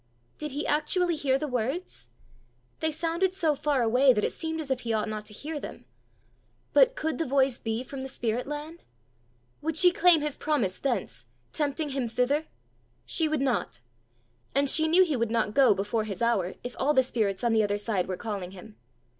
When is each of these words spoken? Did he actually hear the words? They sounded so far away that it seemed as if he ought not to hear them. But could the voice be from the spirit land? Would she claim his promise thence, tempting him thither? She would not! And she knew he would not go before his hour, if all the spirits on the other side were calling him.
Did 0.39 0.49
he 0.53 0.65
actually 0.65 1.15
hear 1.15 1.37
the 1.37 1.47
words? 1.47 2.07
They 2.79 2.89
sounded 2.89 3.35
so 3.35 3.55
far 3.55 3.83
away 3.83 4.13
that 4.13 4.23
it 4.23 4.33
seemed 4.33 4.59
as 4.59 4.71
if 4.71 4.79
he 4.79 4.91
ought 4.93 5.07
not 5.07 5.25
to 5.25 5.33
hear 5.35 5.59
them. 5.59 5.85
But 6.73 6.95
could 6.95 7.19
the 7.19 7.25
voice 7.27 7.59
be 7.59 7.83
from 7.83 8.01
the 8.01 8.09
spirit 8.09 8.47
land? 8.47 8.81
Would 9.61 9.77
she 9.77 9.91
claim 9.91 10.21
his 10.21 10.37
promise 10.37 10.79
thence, 10.79 11.25
tempting 11.53 11.89
him 11.91 12.07
thither? 12.07 12.47
She 13.05 13.27
would 13.27 13.41
not! 13.41 13.79
And 14.55 14.67
she 14.67 14.87
knew 14.87 15.05
he 15.05 15.15
would 15.15 15.29
not 15.29 15.53
go 15.53 15.75
before 15.75 16.05
his 16.05 16.23
hour, 16.23 16.55
if 16.63 16.75
all 16.79 16.95
the 16.95 17.03
spirits 17.03 17.43
on 17.43 17.53
the 17.53 17.61
other 17.61 17.77
side 17.77 18.07
were 18.07 18.17
calling 18.17 18.53
him. 18.53 18.77